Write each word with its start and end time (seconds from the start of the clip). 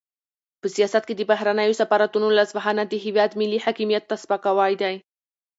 په 0.61 0.67
سیاست 0.75 1.03
کې 1.07 1.13
د 1.17 1.21
بهرنیو 1.31 1.77
سفارتونو 1.81 2.27
لاسوهنه 2.37 2.83
د 2.87 2.93
هېواد 3.05 3.31
ملي 3.39 3.59
حاکمیت 3.65 4.03
ته 4.09 4.15
سپکاوی 4.23 4.73
دی. 4.81 4.95